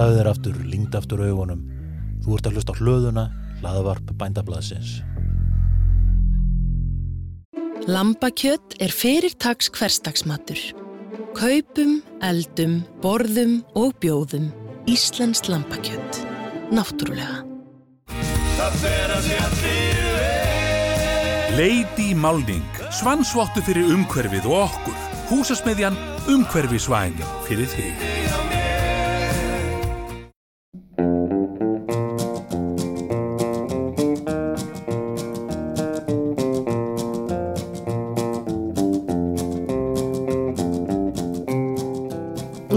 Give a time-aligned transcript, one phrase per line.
[0.00, 1.58] Slaðu þér aftur, lingd aftur augunum.
[2.24, 3.24] Þú ert að hlusta á hlöðuna,
[3.60, 4.92] hlaðvarp bændablaðsins.
[7.84, 10.62] Lambakjött er fyrirtags hverstagsmatur.
[11.36, 14.48] Kaupum, eldum, borðum og bjóðum
[14.88, 16.22] Íslensk lambakjött.
[16.72, 17.44] Náttúrulega.
[21.60, 24.98] Lady Málning, svansvottu fyrir umhverfið og okkur.
[25.28, 26.00] Húsasmiðjan,
[26.32, 28.29] umhverfisvæn fyrir þig.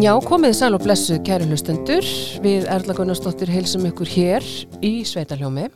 [0.03, 2.07] Já, komið sæl og blessuð kæri hlustendur.
[2.43, 4.43] Við Erla Gunnarsdóttir heilsum ykkur hér
[4.83, 5.69] í Sveitaljómi.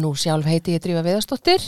[0.00, 1.66] Nú sjálf heiti ég Drífa Viðarsdóttir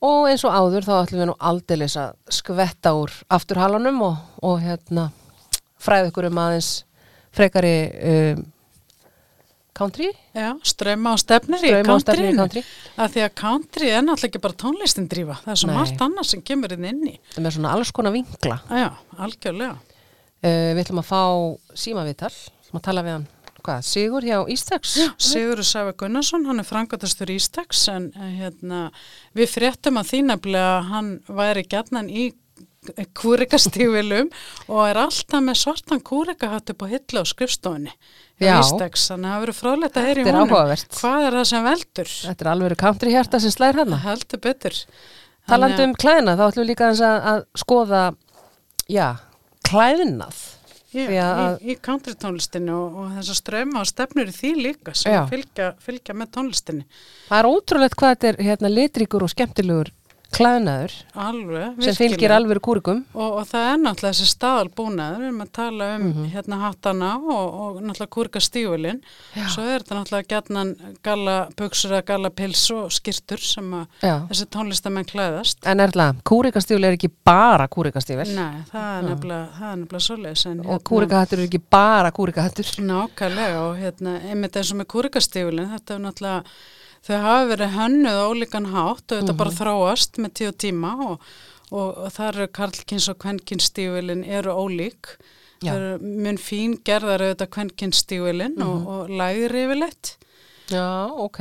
[0.00, 4.64] og eins og áður þá ætlum við nú aldeilis að skvetta úr afturhalanum og, og
[4.64, 5.10] hérna
[5.84, 6.72] fræða ykkur um aðeins
[7.36, 7.76] frekari
[8.14, 8.44] um,
[9.76, 10.14] country.
[10.32, 12.38] Já, ströma á stefnir í countryinu.
[12.40, 12.64] country.
[12.96, 15.42] Af því að country er náttúrulega ekki bara tónlistin drífa.
[15.44, 15.80] Það er svo Nei.
[15.82, 17.18] margt annað sem kemur inn inn í.
[17.34, 18.62] Það er svona alls konar vinkla.
[18.72, 19.82] Já, algjörlega.
[20.44, 21.22] Uh, við ætlum að fá
[21.78, 22.34] símavital,
[22.74, 23.26] að tala við hann,
[23.64, 24.94] hvað, Sigur hjá Ístax?
[25.16, 28.86] Sigurður Sæfa Gunnarsson, hann er frangatastur Ístaks en eh, hérna,
[29.36, 32.26] við fréttum að því nefnilega að hann væri gætnan í
[33.16, 34.28] kúrikastífilum
[34.68, 37.92] og er alltaf með svartan kúrikahatt upp á hillu á skrifstofunni
[38.42, 38.56] hjá Já.
[38.60, 40.40] Ístaks, þannig að það verður fráleitt að honum.
[40.42, 40.96] áhugavert.
[41.00, 42.10] Hvað er það sem veldur?
[42.28, 44.00] Þetta er alveg country hjarta sem slæðir hérna.
[44.04, 44.80] Heldur betur.
[45.48, 48.02] Talandi um klæðina, þá ætlum við líka að, að skoða,
[48.90, 49.08] já,
[49.68, 50.42] klæðinað.
[50.94, 54.50] Já, Því að- í, í countrytónlistinu og, og þess að ströma og stefnur í því
[54.62, 56.84] líka sem fylgja, fylgja með tónlistinni.
[57.26, 59.90] Það er ótrúlegt hvað þetta er hérna litríkur og skemmtilegur
[60.38, 63.04] klæðinaður Alveg, sem fylgir alveg kúrikum.
[63.14, 66.26] Og, og það er náttúrulega þessi staðalbúnaður, við erum að tala um Mhm.
[66.34, 69.00] hérna hattana og, og náttúrulega kúrika stífulinn.
[69.48, 74.46] Svo er þetta náttúrulega gætnan galla buksur að galla pils og skirtur sem að þessi
[74.50, 75.58] tónlistamenn klæðast.
[75.66, 81.40] En erla, kúrikastífil er ekki bara kúrikastífil Nei, það er nefnilega, nefnilega en og kúrikahattur
[81.40, 82.70] er ekki bara kúrikahattur.
[82.84, 86.56] Nákvæmlega og hérna, einmitt eins og með kúrikastífulinn, þetta er náttúrulega,
[87.04, 91.28] þau hafa verið hönnuð á ólíkan hátt og þetta bara þróast með tíu tíma og,
[91.70, 95.14] og, og þar eru karlkins og kvenkinstífulinn eru ólík.
[95.62, 95.70] Já.
[95.70, 100.16] Það eru mun fín gerðar auðvitað kvenkinstífulinn og, og lægri yfirleitt
[100.72, 101.40] Já, ok.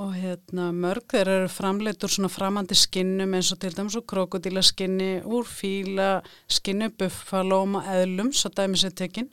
[0.00, 4.06] og hérna mörg þeir eru framleitt úr svona framandi skinnum eins og til dæmis úr
[4.08, 9.28] krokodíla skinni, úr fíla, skinnu, buffalóm og eðlum, svo dæmis er tekinn.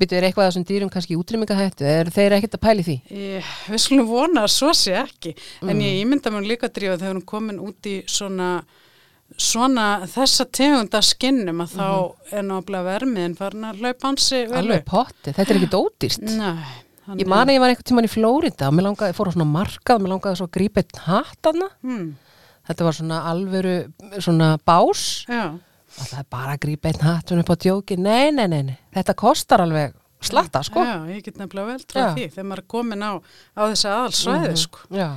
[0.00, 1.84] Býtu, er eitthvað af þessum dýrum kannski útrýmingahættu?
[1.84, 2.94] Er þeir ekkert að pæli því?
[3.12, 5.82] Ég, við skulum vona að svo sé ekki en Mm.
[5.84, 8.62] ég ímynda mér líka að drífa þegar hún komin út í svona
[9.38, 11.88] svona þessa tegunda skinnum að þá
[12.34, 14.40] er náttúrulega vermiðin farin að hlaupa hansi.
[14.58, 16.24] Alveg potti, þetta er ekki dótist.
[16.26, 16.64] Nei,
[17.18, 19.46] Ég man að ég var einhvern tíman í Flórida og mér langaði, fór á svona
[19.50, 21.68] markað mér langaði að grípa einn hatt aðna.
[21.82, 22.10] hmm,
[22.70, 23.72] Þetta var svona alvöru,
[24.22, 25.24] svona bás.
[25.26, 25.58] Já,
[25.90, 27.96] Það er bara að grípa einn hatt og upp á djóki.
[27.98, 28.76] Nei, nei, nei, nei.
[28.94, 30.84] Þetta kostar alveg slatta, sko.
[30.84, 32.08] já, ég get nefnilega vel trá Já.
[32.14, 33.12] því þegar maður er komin á,
[33.56, 34.82] á þessi aðalsvæði sko.
[34.92, 35.08] Já.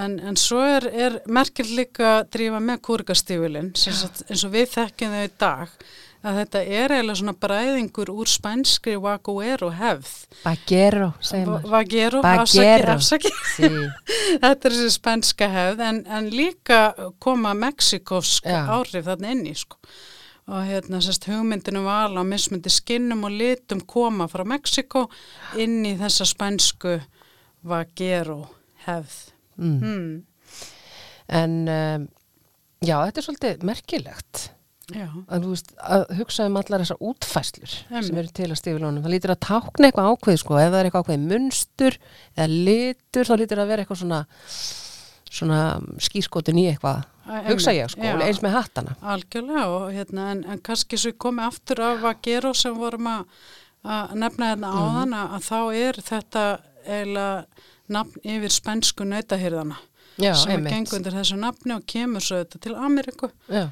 [0.00, 5.16] En, en svo er, er merkir líka að drífa með kúrikastífulinn eins og við þekkjum
[5.16, 5.72] þau í dag
[6.20, 10.12] að þetta er eiginlega svona bræðingur úr spænskri vaguero hefð.
[10.44, 11.66] Bagero, maður.
[11.72, 12.42] Vagero, Bagero.
[12.44, 13.32] afsaki, afsaki.
[13.54, 13.70] Sí.
[14.42, 16.80] Þetta er þessi spænska hefð en, en líka
[17.22, 18.62] koma mexikosk Já.
[18.76, 19.80] áhrif þarna inn í sko.
[20.50, 25.04] Og hérna sérst hugmyndinu val á mismundi skinnum og litum koma frá Mexiko
[25.62, 26.96] inn í þessa spænsku
[27.70, 28.42] vagero
[28.86, 29.18] hefð.
[29.60, 29.76] Mm.
[29.78, 30.16] Hmm.
[31.30, 32.08] En um,
[32.82, 34.48] já, þetta er svolítið merkilegt.
[34.94, 38.06] Já, að, veist, að hugsa um allar þessar útfæslur Einmitt.
[38.08, 40.88] sem eru til að stífilónum það lítur að tákna eitthvað ákveð sko, ef það er
[40.88, 41.98] eitthvað ákveð munstur
[42.36, 44.20] eða litur þá lítur að vera eitthvað svona
[45.30, 45.58] svona
[46.02, 48.16] skýrskotin í eitthvað Æ, hugsa ég sko, já.
[48.26, 52.74] eins með hattana algjörlega og hérna en, en kannski svo komi aftur af vagero sem
[52.74, 53.20] vorum að,
[53.86, 54.80] að nefna hérna Mhm.
[54.88, 56.42] áðan að, að þá er þetta
[56.86, 57.44] eiginlega
[57.90, 59.76] nafn yfir spænsku nautahyrðana.
[60.20, 63.68] já, sem að einmitt gengur undir þessu nafni og kemur svo þetta til Ameríku já,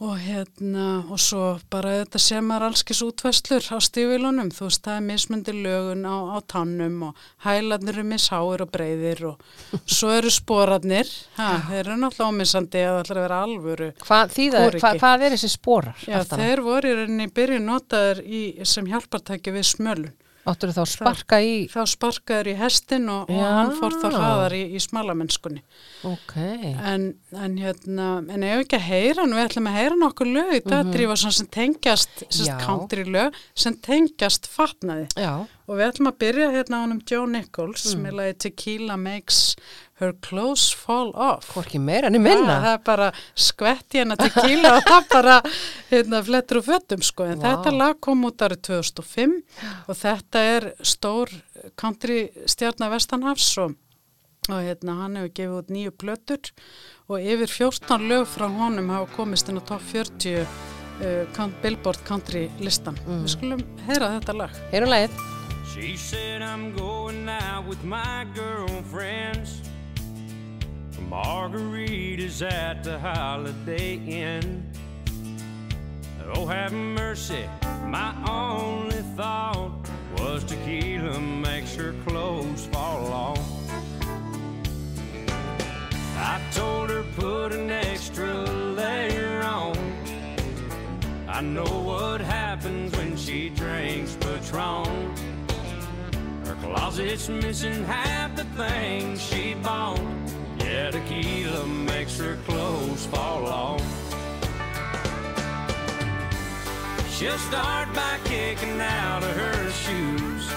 [0.00, 4.96] og hérna og svo bara þetta sem er allskis útvæslur á stífilunum, þú veist það
[4.96, 9.44] er mismundi lögun á, á tannum og hælarnir eru misháir og breyðir og
[9.84, 11.10] svo eru sporarnir.
[11.36, 15.26] Ha, þeir eru náttúrulega ómissandi að það ætlar að vera alvöru hvað, þýða, hva, hvað
[15.26, 20.16] er þessi sporar Já, þeir voru í byrju notaður í, sem hjálpartæki við smölun
[20.50, 24.62] áttur þá sparka í þá sparkaður í hestin og, og hann fór þá hraðar í,
[24.76, 25.62] í smalamennskunni
[26.10, 26.34] ok,
[26.90, 27.06] En,
[27.36, 30.62] en hérna, en ef ekki að heyra hann, við ætlum að heyra nokkuð lög í
[30.68, 32.36] dag drífa svona sem tengjast, Mhm.
[32.40, 35.08] Sem country lög, sem tengjast fatnaði.
[35.16, 38.02] já, og við ætlum að byrja hérna á honum Joe Nichols Mm.
[38.02, 39.38] með lagi Tequila Makes
[40.00, 41.52] Her Clothes Fall Off.
[41.54, 42.54] Hvorki meira í minna.
[42.56, 45.34] Ja, það er bara skvett í hennar tequila og það bara
[45.90, 47.26] hérna, flettur úr föttum sko.
[47.28, 47.50] En Vá.
[47.52, 49.36] þetta lag kom út árið 2005
[49.86, 51.30] og þetta er stór
[51.76, 53.76] country stjarnar Vestanhafs og,
[54.48, 56.50] og hérna, hann hefur gefið út nýju plötur
[57.10, 62.48] og yfir 14 lög frá honum hafa komist inn á top 40 uh, Billboard country
[62.58, 62.96] listan.
[63.04, 64.56] Við skulum heyra þetta lag.
[64.72, 65.39] Heyrum lagið.
[65.74, 69.62] She said I'm going out with my girlfriends.
[71.08, 74.68] Margaritas at the Holiday Inn.
[76.34, 77.48] Oh, have mercy,
[77.84, 79.70] my only thought
[80.18, 83.38] was tequila makes her clothes fall off.
[86.16, 88.34] I told her put an extra
[88.74, 89.76] layer on.
[91.28, 95.29] I know what happens when she drinks Patron.
[96.62, 100.00] Closet's missing half the things she bought.
[100.58, 103.82] Yeah, tequila makes her clothes fall off.
[107.10, 110.50] She'll start by kicking out of her shoes,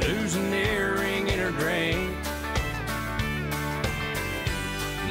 [0.00, 2.16] lose an earring in her drink,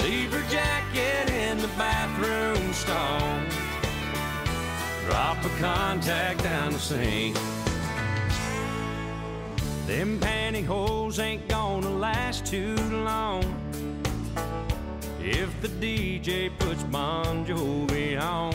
[0.01, 3.39] leave her jacket in the bathroom stall,
[5.07, 7.37] drop a contact down the sink.
[9.91, 13.43] Them pantyhose ain't gonna last too long.
[15.19, 18.53] If the DJ puts Bon Jovi on,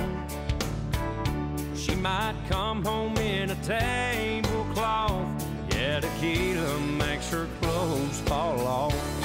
[1.77, 5.47] she might come home in a tablecloth.
[5.75, 9.16] Yeah, tequila makes her clothes fall off.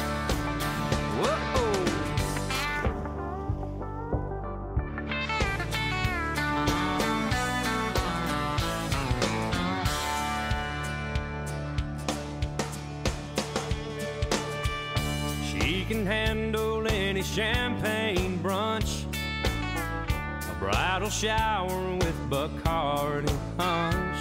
[17.33, 19.05] Champagne brunch,
[20.51, 24.17] a bridal shower with Bacardi punch,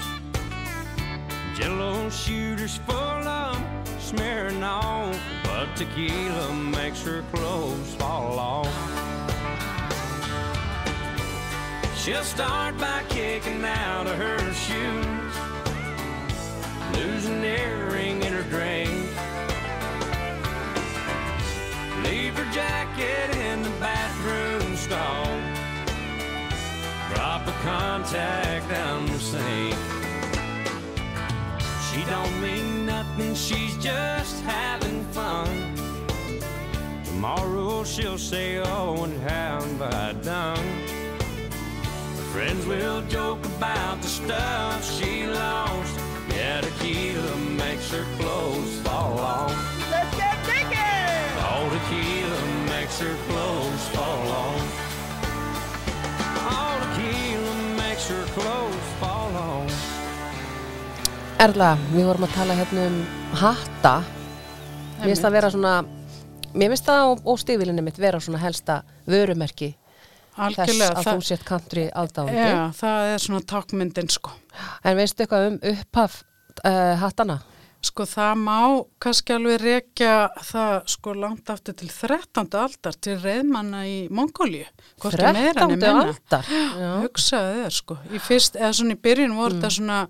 [1.57, 3.61] Jello shooters full of
[3.99, 8.69] smearing off, but tequila makes her clothes fall off.
[11.97, 15.35] She'll start by kicking out of her shoes,
[16.95, 19.09] losing earring in her drink.
[22.05, 22.80] Leave her jacket
[27.63, 29.75] contact the sink.
[31.89, 35.75] She don't mean nothing, she's just having fun.
[37.05, 40.67] Tomorrow she'll say, Oh, and how have I done?
[42.33, 45.99] Friends will joke about the stuff she lost.
[46.31, 49.91] Yeah, tequila makes her clothes fall off.
[49.91, 51.45] Let's get bigger.
[51.49, 53.60] All tequila makes her clothes
[61.41, 62.97] Erla, við vorum að tala hérna um
[63.41, 63.91] hatta.
[64.99, 65.71] Mér finnst það vera svona,
[66.53, 69.71] mér finnst það og, og stífilinni mitt vera svona helsta vörumerki
[70.37, 70.91] þess Algjörlega.
[71.01, 72.43] að þú sért country aðdáðandi.
[72.45, 74.35] Já, það er svona takmyndin sko.
[74.85, 77.39] En veistu eitthvað um upphaf uh, hattana?
[77.89, 78.59] Sko það má
[79.01, 80.13] kannski alveg rekja
[80.45, 82.51] það sko langt aftur til 13.
[82.61, 84.69] aldar til reyðmanna í Mongóliu.
[85.01, 85.73] Hvort er meira en 13.
[85.73, 86.05] ég menna.
[86.13, 86.53] aldar.
[86.53, 86.93] Já.
[87.07, 87.99] Hugsaðu þér sko.
[88.13, 90.03] Í fyrst, eða svona í byrjun voru þetta svona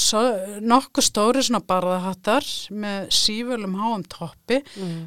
[0.00, 0.20] so,
[0.64, 4.62] nokkuð stóri svona barðahattar með sífölum háum toppi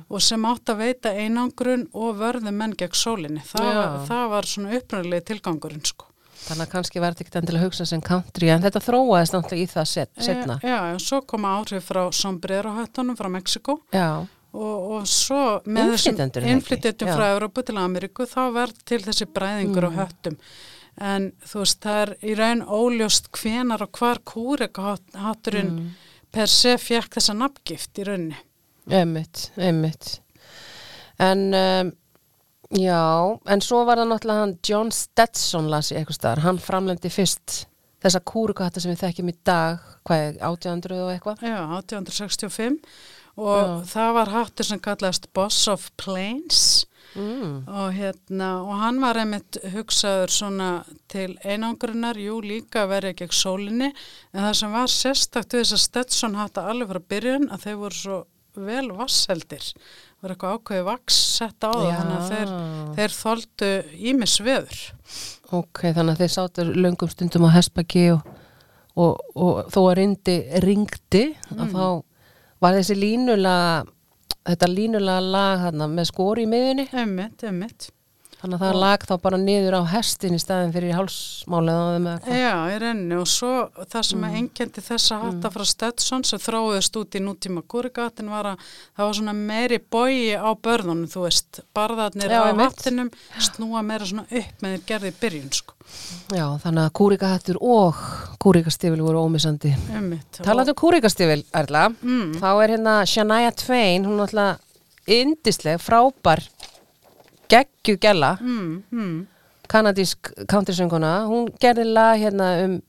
[0.10, 3.42] og sem átt að veita einangrun og vörðu menn gegn sólinni.
[3.58, 6.06] Var, það var svona upprænlega tilgangurinn sko.
[6.44, 9.68] Þannig að kannski verði ekki endilega að hugsa sem country en þetta þróaðist náttúrulega í
[9.72, 10.58] það set, setna.
[10.60, 17.08] E, já, en svo koma áhrif frá sombrero-höttunum frá Mexiko og, og svo með innflytjendur
[17.10, 17.16] Já.
[17.16, 19.96] frá Európu til Ameríku þá verð til þessi bræðingur Mm.
[19.96, 20.38] á höttum
[21.02, 25.90] en þú veist það er í raun óljóst hvenar og hvar kúrekahatturinn Mm.
[26.32, 28.38] per se fjekk þessa nafngift í rauninni
[28.90, 30.20] einmitt, einmitt.
[31.20, 31.92] En um,
[32.76, 37.10] já, en svo var það náttúrulega hann John Stetson las í eitthvað staðar, hann framlendi
[37.14, 37.66] fyrst
[38.04, 41.46] þessa kúrukatta sem við þekkjum í dag, hvað er 1800 og eitthvað?
[41.48, 42.82] Já, 1865
[43.38, 43.86] og Já.
[43.94, 46.86] það var hattur sem kallaðist Boss of Plains
[47.16, 47.54] mm.
[47.68, 50.70] og hérna og hann var einmitt hugsaður svona
[51.12, 55.84] til einangrunar, jú líka verið gegn sólinni en það sem var sérstakt við þess að
[55.88, 58.20] Stetson hatta alveg frá byrjun að þeir voru svo
[58.54, 61.96] vel vasseldir það var eitthvað ákveði vaks sett á það Já.
[62.00, 62.54] þannig að þeir,
[62.98, 63.72] þeir þóldu
[64.12, 64.84] ímis viður
[65.54, 68.24] Ok, þannig að þeir sátur löngum stundum á Hespaki og,
[68.98, 71.60] og, og þó að rindi ringdi mm.
[71.60, 71.86] að þá
[72.64, 73.84] var þessi línulega
[74.48, 76.88] þetta línulega lag hana, með skóri í miðunni.
[76.94, 77.90] Ömmit, ömmit
[78.44, 82.80] þannig að það lag þá bara niður á hestin í staðin fyrir hálsmálega Já, í
[82.82, 83.52] renni og svo
[83.88, 84.34] það sem mm.
[84.42, 85.24] engendi þessa mm.
[85.24, 85.54] hatta mm.
[85.54, 90.36] frá Stetson sem þróðist út í nútíma gúrigatin var að það var svona meiri bói
[90.36, 93.14] á börðunum, þú veist, barðarnir Já, á hattinum
[93.48, 95.80] snúa meira svona upp með þeir gerði í byrjun sko.
[96.34, 98.04] Já, þannig að gúrigahattur og
[98.44, 99.72] gúrigastifil voru ómisandi
[100.42, 102.36] Talandu um gúrigastifil, Erla mm.
[102.44, 104.70] þá er hérna Shania Twain, hún er alltaf
[105.08, 106.44] indisleg, frábær
[107.52, 109.16] geggju gella mm, mm.
[109.72, 112.80] kanadísk countrysönguna hún gerði lag hérna um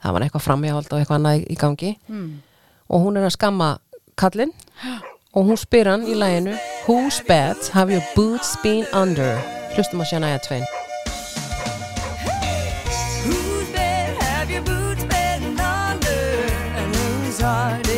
[0.00, 2.28] það var eitthvað framhjáld og eitthvað annað í gangi mm.
[2.88, 3.70] og hún er að skamma
[4.20, 4.52] kallin
[5.36, 6.56] og hún spyr hann í læginu
[6.88, 9.36] Whose bed have your boots been under?
[9.76, 10.66] Hlustum að sjana ég að tvein
[13.26, 16.24] Whose bed have your boots been under?
[16.80, 17.89] And whose heart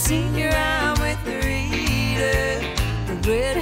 [0.00, 2.60] senior, I'm with the reader.
[3.06, 3.59] The red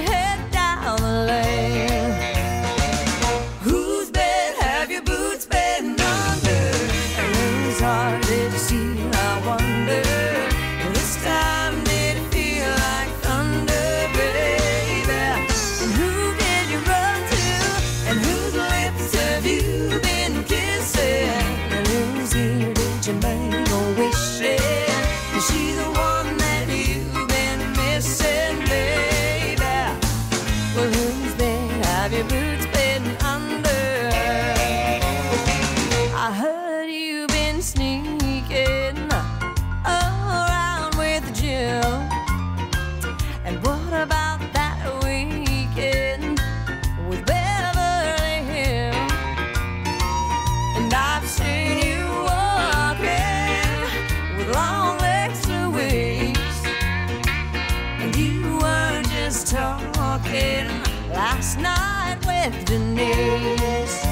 [60.29, 60.67] talking
[61.11, 64.08] last night with Denise.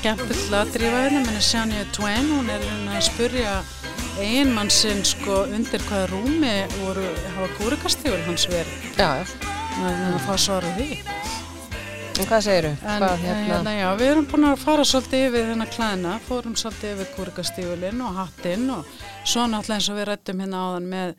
[0.00, 3.56] skemmtilega að drífa henni, menn er Sjánja Twain, hún er hérna að spurja
[4.20, 7.04] einmann sinn sko undir hvaða rúmi voru,
[7.34, 8.86] hafa gúrikastífur hans verið.
[8.96, 9.50] Já, já.
[9.74, 10.86] Þannig að það svara því.
[12.20, 12.70] En hvað segiru?
[12.80, 13.74] En, hvað, eh, hérna?
[13.76, 18.16] Já, við erum búin að fara svolítið yfir þennan klæna, fórum svolítið yfir gúrikastífulinn og
[18.22, 21.14] hattinn og svo náttúrulega eins og við rættum hérna áðan með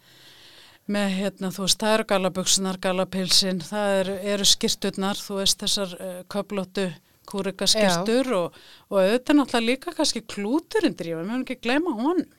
[0.91, 5.93] með hérna þú veist það eru galaböksunar, galapilsin það eru, eru skirturnar þú veist þessar
[5.99, 6.89] eh, uh, köplóttu
[7.31, 8.59] kúrikaskirtur og,
[8.91, 12.29] og auðvitað náttúrulega líka kannski klúturinn drífa, við mögum ekki gleyma honum.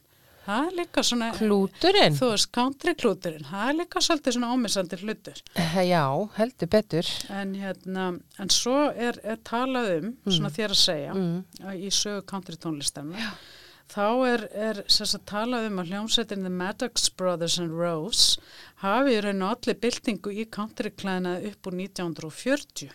[0.43, 2.17] Það er líka svona, Klúturinn?
[2.19, 5.37] þú veist, country klúturinn, það er líka svolítið svona ómissandi hlutur.
[5.55, 6.03] Eh, Já,
[6.35, 7.11] heldur betur.
[7.31, 8.07] En, hérna,
[8.43, 11.15] en svo er, er talað um, svona þér að segja,
[11.63, 13.29] að í sögu country tónlistarna,
[13.95, 18.41] þá er, er sem sagt, talað um að hljómsveitin The Maddox Brothers and Rose
[18.83, 22.91] hafi raun og allir byltingu í countryklæðina upp úr 1940.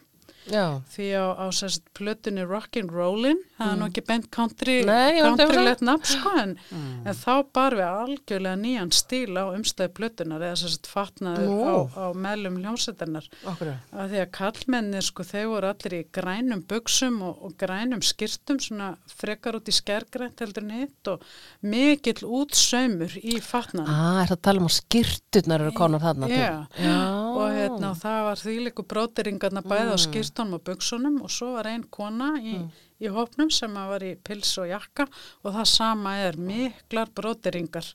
[0.52, 0.80] Já.
[0.94, 5.84] Því á, á sérst plötunni Rockin' Rollin, það er nú ekki bent country, að countrylegt
[5.86, 10.90] nafn sko, en, en þá bar við algjörlega nýjan stíl á umstæði plötunar eða sérst
[10.92, 11.58] fatnaður Nú.
[11.68, 13.28] á, á meðlum hljómsveitarnar.
[13.52, 13.74] Okkur.
[13.92, 18.62] Að því að kallmenni sko þeir voru allir í grænum buksum og, og grænum skirtum
[18.64, 21.26] svona frekar út í skergrænt heldur en hitt og
[21.66, 23.88] mikill útsaumur í fatnan.
[23.88, 26.32] Ah, er það að tala um að skirturnar eru konar þarna?
[26.32, 26.56] Já.
[26.78, 26.98] Já.
[27.38, 29.98] Og hérna það var þvíleiku bróteringarna bæði á
[30.38, 32.58] skirtunum og buksunum og svo var ein kona í,
[33.02, 35.08] í hópnum sem var í pils og jakka
[35.44, 37.86] og það sama er miklar bróteringar.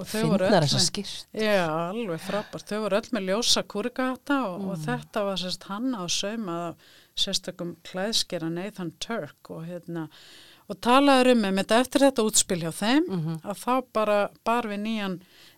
[0.00, 1.26] Og þau voru Finnar öll þessa með-.
[1.34, 2.68] Já, alveg frábært.
[2.68, 6.94] Þau voru öll með ljósa kúrikata og, og þetta var sérst hanna og saumað af
[7.18, 10.08] sérstökum klæðskera Nathan Turk og hérna
[10.70, 13.08] og talaður um með þetta eftir þetta útspil hjá þeim
[13.42, 15.16] að þá bara bar við nýjan,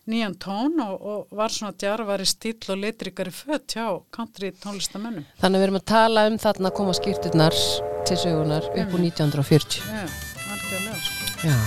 [0.09, 5.25] nýjan tón og, og var svona djarfari stíl og litrikari fött hjá country tónlistamönnum.
[5.41, 7.59] Þannig við erum að tala um þarna að koma skirturnar
[8.07, 9.79] til sögunar upp úr 1940.
[9.87, 10.03] Já,
[10.51, 10.99] algjörlega.
[11.07, 11.47] Sko.
[11.47, 11.57] Já.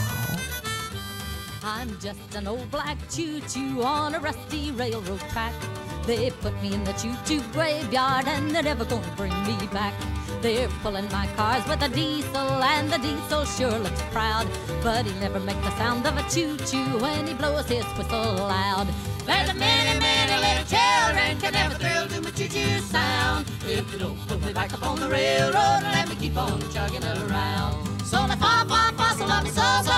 [1.67, 5.96] I'm just an old black choo-choo on a rusty railroad track.
[6.07, 9.93] They put me in the choo-choo graveyard and they're never gonna bring me back.
[10.41, 14.47] They're pulling my cars with a diesel and the diesel sure looks proud.
[14.85, 18.87] But he'll never makes the sound of a choo-choo when he blows his whistle loud.
[19.27, 23.47] There's a many, many little children can never thrill to my choo-choo sound.
[23.67, 26.61] If you don't put me back up on the railroad and let me keep on
[26.71, 27.85] chugging around.
[28.05, 29.97] So la fa fa fa so la mi so so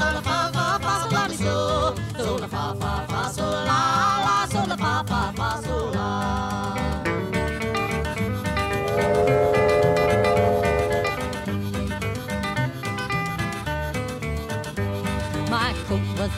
[0.00, 3.42] so la fa fa fa so la mi so so la fa fa fa so
[3.44, 3.80] la
[4.24, 4.46] la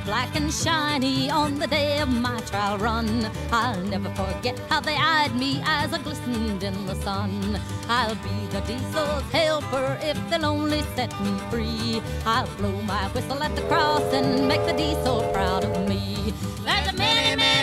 [0.04, 3.30] black and shiny on the day of my trial run.
[3.50, 7.58] I'll never forget how they eyed me as I glistened in the sun.
[7.88, 12.02] I'll be the diesel's helper if they'll only set me free.
[12.24, 16.32] I'll blow my whistle at the cross and make the diesel proud of me.
[16.64, 17.61] There's a many, many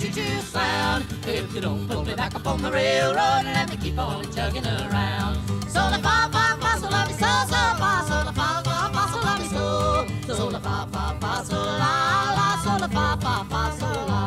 [0.00, 1.04] choo-choo sound.
[1.26, 4.66] If you don't put me back up on the railroad let me keep on chugging
[4.66, 5.36] around.
[5.68, 9.02] So la fa fa fa so la so so fa so la fa fa fa
[9.12, 11.94] so la so so la fa fa fa so la
[12.38, 14.20] la so la fa fa fa so la.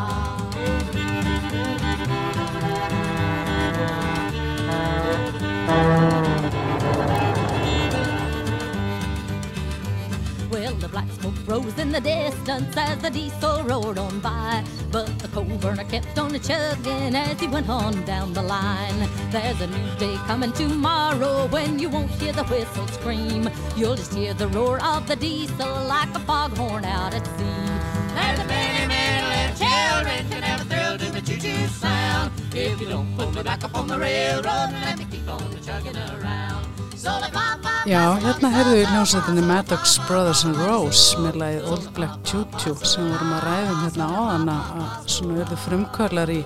[10.52, 14.64] Well, the black smoke rose in the distance as the diesel roared on by.
[14.92, 19.10] But the coal kept on chugging as he went on down the line.
[19.32, 23.50] There's a new day coming tomorrow when you won't hear the whistle scream.
[23.76, 27.74] You'll just hear the roar of the diesel like a foghorn out at sea.
[28.16, 32.32] There's a many, many little children can never thrill to the choo-choo sound.
[32.54, 35.98] If you don't put me back up on the railroad let me keep on chugging
[35.98, 36.68] around.
[36.96, 41.88] So fa fa Já, hérna heyrðu við hljómsveitinni Maddox Brothers and Rose með lagið Old
[41.98, 46.38] Black Choo-Choo sem vorum að ræðum hérna áðan að svona verðu frumkvörlar í,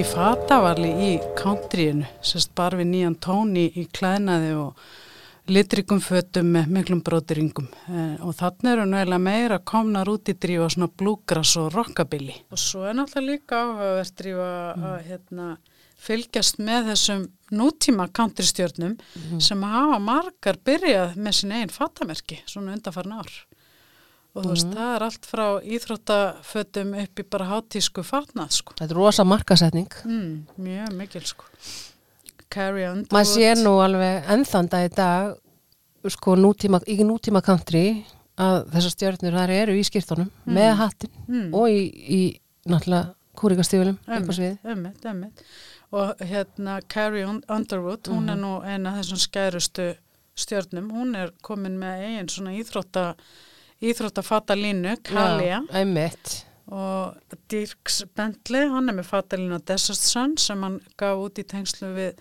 [0.00, 4.80] í fatavarli í countryinu, sérst bara við nýjan tóni í klæðnaði og
[5.52, 10.70] litrikum fötum með miklum brótiringum eh, og þannig eru nægilega meira komnar út í drífa
[10.72, 12.38] svona bluegrass og rockabilly.
[12.48, 15.50] Og svo er náttúrulega líka áhugavert drífa að hérna
[16.00, 18.96] fylgjast með þessum nútíma countrystjörnum
[19.42, 23.32] sem hafa margar byrjað með sín einn fattamerki svona undanfarn ár
[24.30, 28.74] og þú veist, það er allt frá íþróttafötum upp í bara hátísku fatnað sko.
[28.78, 29.88] Þetta er rosa markasetning.
[30.04, 31.44] mm, mjög mikil sko
[32.50, 35.34] Carrie Underwood Maður sé nú alveg ennþanda í dag,
[36.10, 38.04] sko, nútíma, í nútíma country,
[38.40, 41.50] að þessar stjörnur þar eru í skýrtunum með hattin Mm.
[41.54, 42.20] og í, í
[42.66, 43.14] náttúrulega
[44.34, 44.56] svið.
[44.66, 45.44] Ömmit, ömmit.
[45.92, 48.30] Og hérna Carrie Un- Underwood, hún Mhm.
[48.30, 49.94] er nú eina af þessum skærustu
[50.36, 53.14] stjörnum, hún er komin með eigin svona íþrótta,
[53.82, 56.44] íþróttafata línu, Kalia, Einmitt.
[56.70, 57.16] og
[57.50, 62.14] Dirks Bentley, hann er með fatalina Desert Sun sem hann gaf út í tengslu við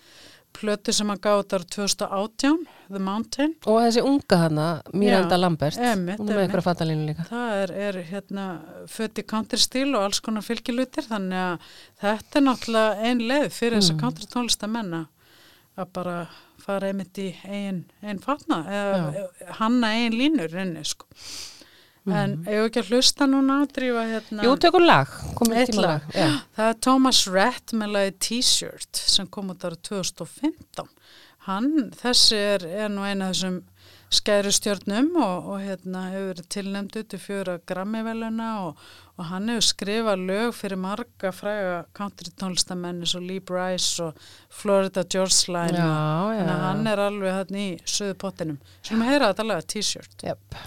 [0.53, 3.53] plötu sem hann út ára 2018, The Mountain.
[3.69, 6.49] Og þessi unga hana, Miranda Já, Lambert, einmitt, hún er með einmitt.
[6.49, 7.25] eitthvað fattalínu líka.
[7.29, 8.45] Það er, er hérna
[8.89, 11.69] född í country stíl og alls konar fylgilutir þannig að
[12.01, 13.81] þetta er náttúrulega ein leið fyrir Mm.
[13.81, 15.07] þess að country tónlistamenn að
[15.79, 16.15] að bara
[16.59, 19.27] fara einmitt í ein, ein fatna eða
[19.61, 21.05] hanna ein línur inni sko.
[22.07, 24.45] En ef ekki að hlusta núna að drífa hérna Mm.
[24.47, 25.09] Jú, tökum lag,
[25.75, 26.05] lag.
[26.55, 30.87] Það er Thomas Rhett með lagi T-shirt sem kom út ára 2015.
[31.49, 33.59] Hann, þessi er, er nú eina af þessum
[34.09, 38.79] skæru stjörnum og, og hérna hefur verið tilnæmdu til fjóra grammiveluna og,
[39.19, 44.17] og hann hefur skrifað lög fyrir marga fræga country tónlistamenni svo Lee Bryce og
[44.49, 46.43] Florida George Line Já, já.
[46.47, 48.59] að hann er alveg hann í söðu pottinum.
[48.81, 50.17] Skulum heyra þetta laga T-shirt.
[50.25, 50.59] Jöp.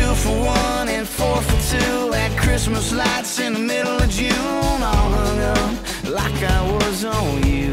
[0.00, 4.82] Two for one and four for two at Christmas lights in the middle of June.
[4.92, 5.74] All hung up
[6.20, 7.72] like I was on you.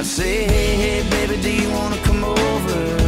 [0.00, 3.05] I say, hey, hey, baby, do you wanna come over?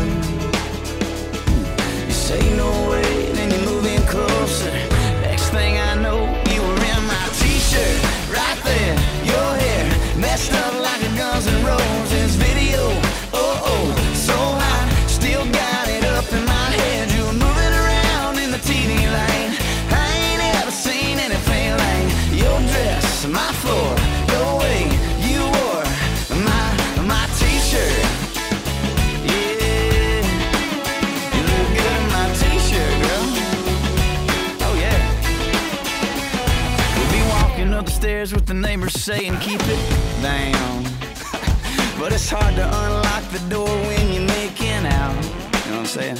[38.69, 39.83] Neighbors saying keep it
[40.21, 40.83] down.
[41.99, 45.17] but it's hard to unlock the door when you're making out.
[45.65, 46.19] You know what I'm saying?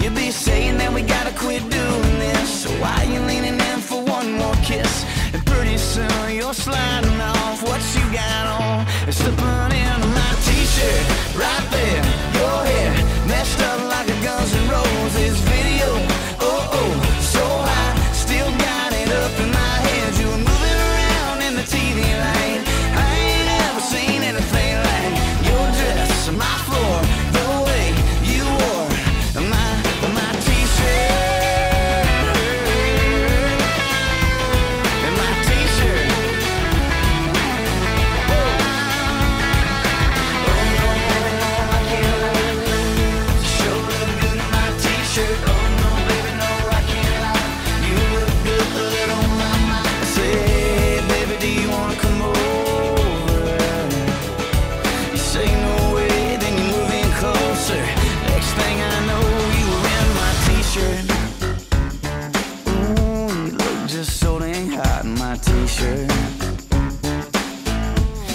[0.00, 2.62] You'll be saying that we gotta quit doing this.
[2.62, 5.04] So why you leaning in for one more kiss?
[5.34, 7.13] And pretty soon you're sliding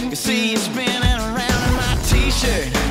[0.10, 2.89] You see you spinning around in my t-shirt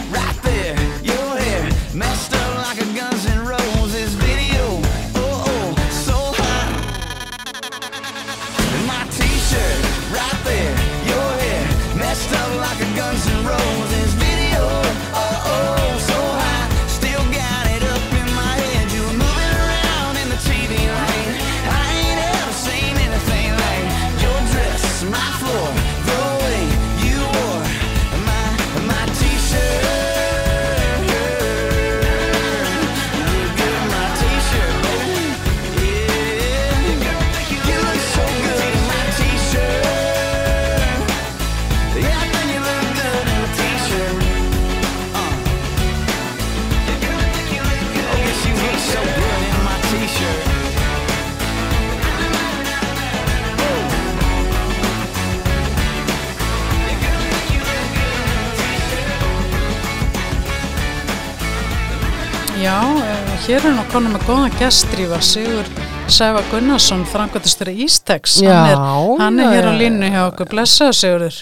[62.58, 65.68] Já, eh, hér er nú konum með góðan gestrífa Sigur
[66.10, 68.80] Sæfa Gunnarsson, frangvættistur í Ístex hann er,
[69.20, 71.38] hann er hér á línu hjá okkur, blessaðu Sigurður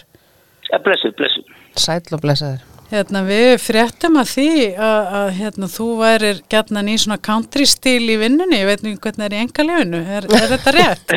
[0.72, 1.52] Ja, blessuð, blessuð.
[1.78, 2.64] Sæll og blessaður.
[2.90, 8.04] Hérna, við fréttum að því að, að hérna, þú værir gætnan í svona country stíl
[8.04, 11.16] í vinnunni, ég veit ekki hvernig það er í engalífinu, er, er þetta rétt?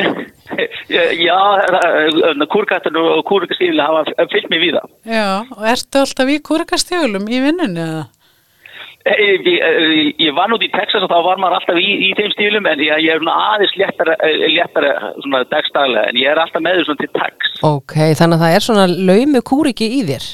[0.90, 1.38] Já,
[2.50, 4.96] kúrkattin og kúrkastífli hafa fyllt mig við það.
[5.12, 8.08] Já, og ertu alltaf í kúrikastjölum í vinnunni eða?
[9.08, 12.34] Ég, ég, ég var nút í Texas og þá var maður alltaf í, í þeim
[12.34, 14.16] stílum en ég, ég er svona aðeins léttara,
[14.52, 14.90] léttara
[15.22, 17.54] svona dagstaglega en ég er alltaf með þau svona til tax.
[17.64, 20.28] Ok, þannig að það er svona laumu kúriki í þér.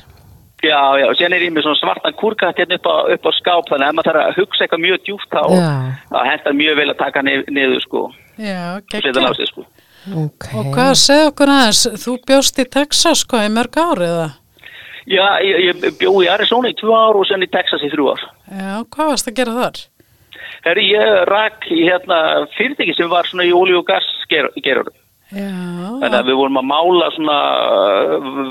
[0.65, 3.33] Já, já, og sen er ég með svona svartan kúrkatt hérna upp á, upp á
[3.37, 5.43] skáp þannig að ef maður þarf að hugsa eitthvað mjög djúpt þá,
[6.27, 8.03] hentar mjög vel að taka niður, niður sko,
[8.37, 8.81] Já,
[9.37, 9.67] sig sko.
[10.07, 10.49] Ok.
[10.55, 14.27] Og hvað segja okkur aðeins, þú bjóst í Texas hvað í mörg árið eða?
[15.07, 18.11] Já, ég, ég bjó í Arizona í tvö ár og sen í Texas í þrjú
[18.15, 18.27] ár.
[18.51, 19.83] Já, hvað varst að gera þar?
[20.67, 22.21] Herri, ég rak í hérna
[22.57, 24.93] fyrirtæki sem var svona í olíu og gas gerur.
[25.35, 25.51] Já,
[25.99, 27.37] Þannig að við vorum að mála svona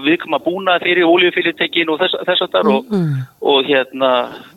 [0.04, 2.96] viðkoma búna fyrir olíufyrirtækin og þess, þess að þar og,
[3.48, 4.10] og hérna,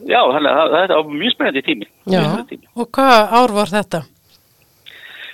[0.03, 1.87] já, þannig að þetta var mjög spennandi tími.
[2.11, 2.23] Já.
[2.49, 2.67] Tími.
[2.75, 4.01] og hvað ár var þetta?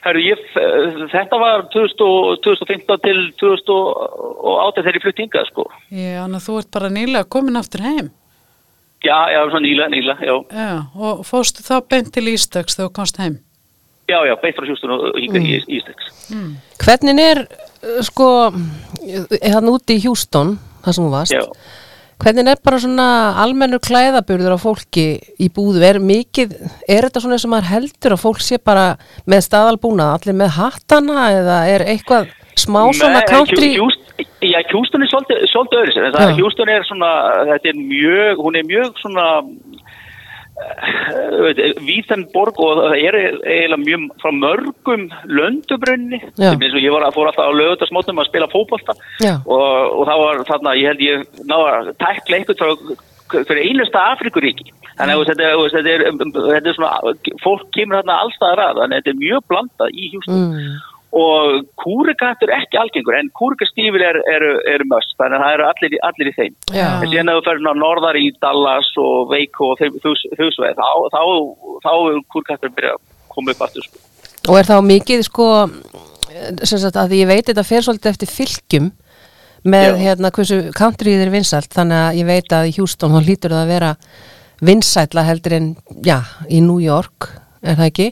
[0.05, 5.65] Herru, ég, eh, þetta var 2000, og- 2015 til 2008 þegar ég flutti hingað, sko.
[5.89, 8.11] Já, þannig að þú ert bara nýlega komin aftur heim.
[9.05, 10.35] Já, já, svona nýla, nýla, já.
[10.49, 13.35] Já, og fórstu þá beint til Ístöks þegar þú komst heim?
[14.05, 16.11] Já, já, beitt frá sjústun og hingað í Ístex.
[16.81, 17.39] Hvernig er,
[17.81, 21.41] uh, sko, hann úti í Hjústón, það sem þú varst, Já.
[22.21, 23.07] hvernig er bara svona
[23.41, 25.07] almennur klæðaburður á fólki
[25.41, 25.81] í búðu?
[25.81, 26.53] Er mikið,
[26.85, 28.85] er þetta svona sem maður heldur að fólk sé bara
[29.25, 33.71] með staðalbúnað, allir með hattana eða er eitthvað smá svona country?
[34.45, 35.41] Já, Hjústun er svolítið,
[35.81, 36.35] öðru en það.
[36.39, 37.09] Hjústun er svona,
[37.51, 39.25] þetta er mjög, hún er mjög svona,
[41.85, 47.27] víðan borg og það er eiginlega mjög frá mörgum löndubrunni, sem ég var að fór
[47.31, 49.33] alltaf á lögutasmótum að spila fótbolta Já.
[49.43, 54.71] og, og það var þarna, ég held ég náða að tækla eitthvað fyrir einasta Afrikuríki
[54.95, 56.03] þannig að þetta, er- þetta, er,
[56.55, 60.11] þetta er svona fólk kemur þarna allstaðar að þannig að þetta er mjög blandað í
[60.13, 60.75] Hjústun Mm.
[61.15, 65.67] Og kúrikattur er ekki algengur en kúrikastífil eru er, er möst þannig að það eru
[65.69, 66.87] allir, allir í þeim Já.
[66.89, 71.21] en síðan ef þú svona norðar í Dallas og Veiko og þau sveið þá, þá,
[71.85, 74.03] þá er kúrikattur byrja að koma upp aftur sko.
[74.45, 75.47] Og er þá mikið, sko,
[76.67, 78.91] sagt að ég veit þetta fer svolítið eftir fylgjum
[79.65, 80.01] með Já.
[80.03, 83.63] hérna hversu countryið er vinsælt, þannig að ég veit að í Hjústón þá hlýtur það
[83.63, 83.95] að vera
[84.65, 85.71] vinsætla heldur en,
[86.05, 86.19] já,
[86.51, 87.31] í New York,
[87.65, 88.07] er það ekki?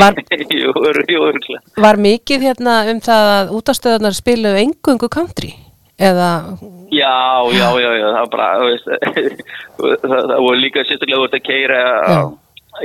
[0.00, 0.18] Var,
[0.62, 0.72] jú,
[1.12, 5.54] jú, jú, var mikið hérna um það að útastöðunar spiluðu engungu country?
[5.98, 6.28] Eða,
[6.94, 7.14] já,
[7.58, 8.50] já, já, já það var bara
[10.12, 11.80] það, voru líka sérstaklega voru að keira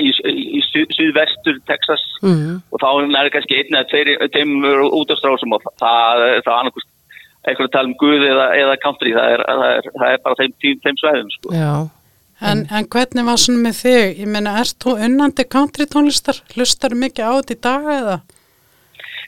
[0.02, 2.88] í, í, í su- suðvestur Texas mm, og þá
[3.22, 4.56] er kannski einn eða tveir þeim
[4.98, 6.90] út á strásum og það, það er annarkust
[7.44, 10.40] eitthvað að tala um guð eða, eða country, það er, það er, það er bara
[10.40, 11.54] þeim, þeim, þeim svæðum sko.
[11.54, 11.72] já,
[12.44, 14.20] En, en hvernig var svona með þig?
[14.24, 16.42] Ég meina, ert þú unnandi country tónlistar?
[16.56, 18.18] Hlustar mikið á þetta í dag eða?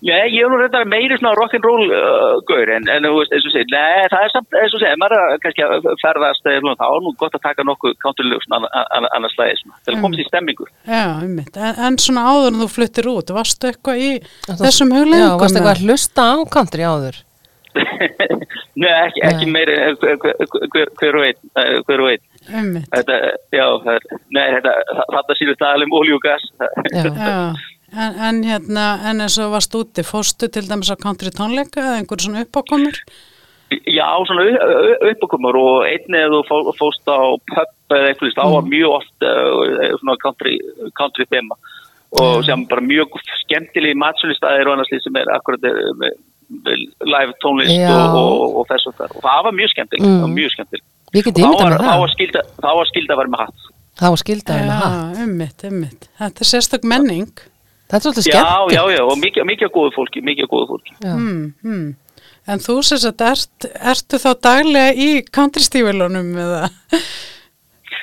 [0.06, 3.46] Já, ég er nú reyndar meiri svona rock'n'roll uh, gaur en, en þú veist, eins
[3.48, 6.60] og segir, nei, það er samt, eins og segir, maður er kannski að ferðast eða
[6.66, 9.80] svona, þá er nú gott að taka nokkuð country-lög svona anna- anna- annars slæði svona,
[9.88, 10.68] til að komast í stemmingu.
[10.84, 11.58] Já, einmitt.
[11.58, 14.12] En, en svona áður en þú fluttir út, varstu eitthvað í
[14.50, 15.40] Það- þessum já, hugleggingum?
[15.46, 17.22] varst eitthvað að hlusta á country áður?
[18.84, 20.92] nei, ekki, ekki meiri, eh, hver, hver,
[21.88, 22.20] hver,
[22.94, 23.16] Þetta,
[23.56, 24.74] já, það nei, þetta,
[25.16, 26.46] þetta síður staðal um olíu og gas.
[27.96, 32.00] En, en hérna, en eins og varst úti, fórstu til dæmis á country tónleika eða
[32.02, 32.98] einhver svona uppákomur?
[33.88, 34.44] Já, svona
[35.12, 37.18] uppakomur og einni eða þú fó- fórst á
[37.54, 40.58] pub eða eitthvað, þá var mjög oft uh, svona country,
[41.00, 41.56] country thema
[42.16, 46.14] og sem bara mjög skemmtilegi matsölistæðir og annars því sem er akkurat eh,
[47.04, 49.16] live tónlist og, og, og þess og þar.
[49.18, 50.14] Og það var mjög skemmtilegt, Mm.
[50.20, 52.00] það var mjög skemmtilegt Ég get þá ímyndað var, með þá það.
[52.04, 54.96] var skilda þá var skilda að vera með hatt Það var skildaði með það.
[54.96, 56.08] Já, einmitt, einmitt.
[56.20, 57.30] Þetta er sérstök menning.
[57.86, 58.74] Þetta er svolítið Já, skemmt.
[58.76, 61.14] já, já, og mikið, mikið góðu fólki mikið góðu fólki Já.
[61.14, 61.86] Hmm, hmm.
[62.52, 66.68] En þú sérst að ert, ertu þá daglega í country stífilunum eða?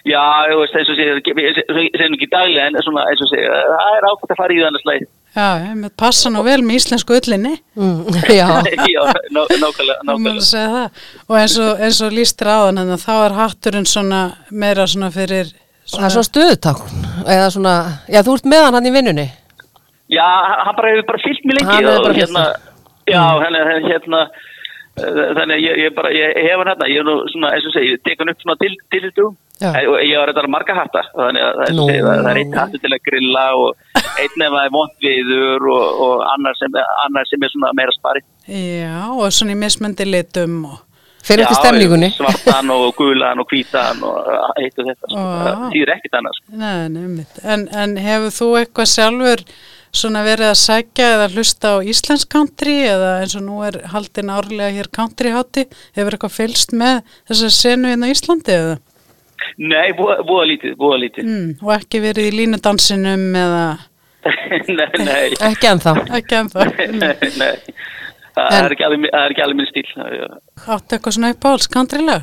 [0.09, 3.99] Já, þú veist, eins og segir, segjum ekki daglega en svona, eins og segir, það
[4.01, 7.15] er ákvæmt að fara í það annars leið Já, einmitt, passa nú vel með íslensku
[7.17, 7.55] öllinni.
[7.79, 8.49] Mm, já,
[8.95, 10.83] Já, ná- nákvæmlega, nákvæmlega.
[11.29, 15.55] Og eins og, eins og lístir áðan, en þá er hatturinn svona meira svona fyrir...
[15.89, 17.07] það er svona stöðutakn.
[17.25, 17.77] Eða svona,
[18.13, 19.29] já, þú ert með hann í vinnunni.
[20.13, 20.29] Já,
[20.67, 22.45] hann bara hefur bara fyllt mér lengi Hann hefur og bara fylgt hérna,
[23.09, 24.21] Já, hann er hérna
[25.01, 27.69] eh, þannig að ég, ég bara, ég hef hann hérna ég er nú svona, eins
[27.71, 29.31] og segi, ég tek hann upp svona til, til þetta Já.
[29.63, 33.03] Ég var þetta marga hatta þannig að er, segi, það er einn hattu til að
[33.09, 37.53] grilla og einn ef það er vont viður og, og annar, sem, annar sem er
[37.55, 40.81] svona meira spari Já, og svona í mismöndi litum og...
[41.23, 42.09] Fyrir eftir Já, stemningunni.
[42.17, 44.27] Svartan og gulan og hvítan og
[44.59, 45.21] eitt og þetta sko.
[45.23, 46.55] Það þýðir ekkert annars sko.
[46.59, 47.39] Nei, nei, mitt.
[47.47, 49.45] En, en hefur þú eitthvað sjálfur
[49.95, 54.33] svona verið að sækja eða hlusta á Íslensk country eða eins og nú er haldin
[54.33, 58.79] árlega hér country hátti, hefur eitthvað fylst með þessar senu inn á Íslandi eða?
[59.59, 61.25] Nei, voða lítið, voða lítið.
[61.29, 63.65] Mm, og ekki verið í línudansinum eða
[64.79, 65.97] nei, nei, Ekki ennþá.
[66.21, 66.67] ekki ennþá.
[67.03, 67.57] nei, nei.
[68.33, 69.89] Það En- er ekki alveg, það er ekki alveg minn stíl.
[69.93, 70.29] Já.
[70.77, 72.23] Áttu eitthvað svona uppáhalds countrylega?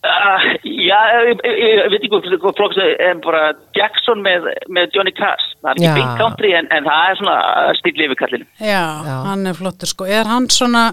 [0.00, 0.96] Uh, já,
[1.28, 3.42] ég, ég, ég veit ekki hvað flokks en bara
[3.76, 5.50] Jackson með, með Johnny Cash.
[5.60, 7.34] Það er ekki beint country en, en það er svona
[7.82, 8.46] stíl yfir kallinu.
[8.64, 9.16] Já, Já.
[9.26, 10.06] hann er flottur sko.
[10.08, 10.86] Er hann svona,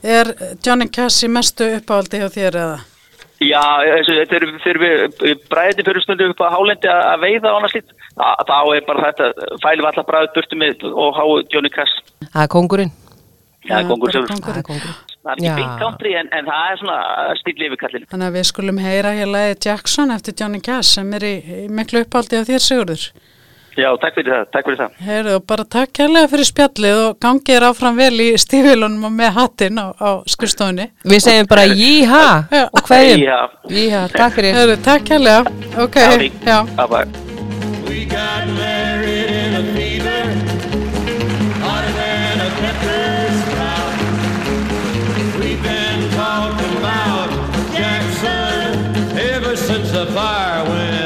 [0.00, 0.32] er
[0.64, 2.78] Johnny Cash í mestu uppáhaldi hjá þér eða?
[3.42, 7.90] Já, þessu, þegar við- bræðið fyrir stundu upp á hálendi að veiða og annars lít,
[8.14, 11.96] þá er bara þetta, fælum allar bræðið burtu með og háu Johnny Cash.
[12.30, 12.92] Það er kongurinn.
[13.64, 14.44] Það er kongur bara sjálfur.
[14.44, 14.96] Það er kongurinn.
[15.24, 16.96] Það er ekki beint country en, en það er svona
[17.40, 18.08] stíl yfir kallinu.
[18.12, 21.68] Þannig að við skulum heyra hér lagi Jackson eftir Johnny Cash sem er í, í
[21.72, 23.06] miklu uppáldi af þér Sigurður.
[23.74, 24.90] Já, takk fyrir það, takk fyrir það.
[25.08, 29.32] Heyrðu bara takk kærlega fyrir spjallið og gangið er áfram vel í stífilunum og með
[29.38, 30.86] hattinn á, á skurstofunni.
[31.10, 32.24] Við segjum bara jíha
[32.70, 33.24] og hverjum.
[33.26, 33.40] Já.
[33.74, 34.54] Jíha, takk fyrir.
[34.60, 35.42] Heyrðu, takk kærlega.
[35.82, 35.98] Ok,
[36.46, 36.62] Já.
[36.70, 37.06] Já, bara.
[37.88, 40.22] We got married in a fever,
[41.64, 43.96] hotter than a pepper sprout.
[45.42, 47.28] We've been talking about
[47.74, 51.03] Jackson ever since the fire went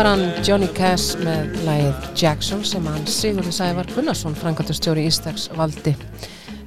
[0.00, 5.92] var hann Johnny Cash með lagið Jackson sem hann Sigurði Sævar Gunnarsson, frangatustjóri Ístags valdi.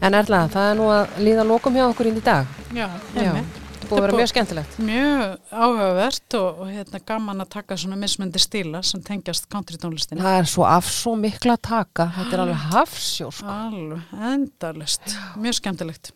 [0.06, 2.50] En Erla, það er nú að líða lokum hjá okkur inn í dag.
[2.76, 2.86] Já,
[3.18, 4.76] Já, það búið að vera mjög skemmtilegt.
[4.86, 10.22] Mjög áhugavert og, og hérna gaman að taka svona mismöndi stíla sem tengjast country tónlistinni.
[10.22, 13.56] Það er svo af svo mikla að taka, þetta er alveg hafsjó sko.
[13.56, 15.16] Alveg, endalust.
[15.42, 16.12] Mjög skemmtilegt.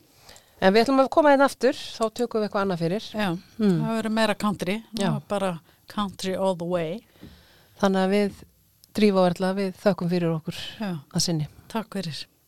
[0.62, 3.10] En við ætlum að koma einn aftur, þá tökum við eitthvað annað fyrir.
[3.10, 3.74] Já, Mm.
[3.82, 4.78] það verður meira country.
[5.02, 5.10] Já.
[5.30, 5.56] Bara
[5.88, 7.02] country all the way.
[7.82, 8.40] Þannig að við
[8.98, 11.48] drífa og erla, við þökkum fyrir okkur Já, að sinni.
[11.70, 12.24] takk fyrir.